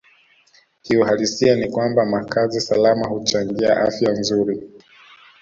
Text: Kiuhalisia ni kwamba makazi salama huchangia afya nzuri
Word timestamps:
Kiuhalisia 0.83 1.55
ni 1.55 1.69
kwamba 1.71 2.05
makazi 2.05 2.61
salama 2.61 3.07
huchangia 3.07 3.81
afya 3.81 4.11
nzuri 4.11 4.69